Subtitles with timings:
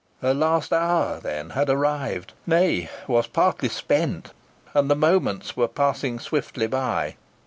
[0.21, 4.31] Her last hour then had arrived nay, was partly spent,
[4.73, 7.17] and the moments were passing swiftly by.